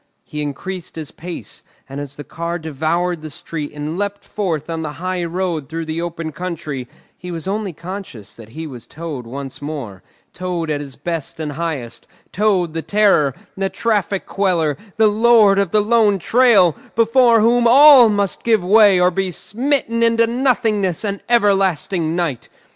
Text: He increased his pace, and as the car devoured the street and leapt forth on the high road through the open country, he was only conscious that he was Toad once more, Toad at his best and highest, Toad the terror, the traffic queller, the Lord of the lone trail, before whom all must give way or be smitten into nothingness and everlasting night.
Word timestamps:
He 0.23 0.41
increased 0.41 0.95
his 0.95 1.11
pace, 1.11 1.61
and 1.87 2.01
as 2.01 2.15
the 2.15 2.23
car 2.23 2.57
devoured 2.57 3.21
the 3.21 3.29
street 3.29 3.71
and 3.71 3.99
leapt 3.99 4.25
forth 4.25 4.67
on 4.67 4.81
the 4.81 4.93
high 4.93 5.23
road 5.25 5.69
through 5.69 5.85
the 5.85 6.01
open 6.01 6.31
country, 6.31 6.87
he 7.15 7.29
was 7.29 7.47
only 7.47 7.71
conscious 7.71 8.33
that 8.33 8.49
he 8.49 8.65
was 8.65 8.87
Toad 8.87 9.27
once 9.27 9.61
more, 9.61 10.01
Toad 10.33 10.71
at 10.71 10.81
his 10.81 10.95
best 10.95 11.39
and 11.39 11.51
highest, 11.51 12.07
Toad 12.31 12.73
the 12.73 12.81
terror, 12.81 13.35
the 13.55 13.69
traffic 13.69 14.25
queller, 14.25 14.75
the 14.97 15.05
Lord 15.05 15.59
of 15.59 15.69
the 15.69 15.81
lone 15.81 16.17
trail, 16.17 16.75
before 16.95 17.39
whom 17.41 17.67
all 17.67 18.09
must 18.09 18.43
give 18.43 18.63
way 18.63 18.99
or 18.99 19.11
be 19.11 19.31
smitten 19.31 20.01
into 20.01 20.25
nothingness 20.25 21.05
and 21.05 21.21
everlasting 21.29 22.15
night. 22.15 22.49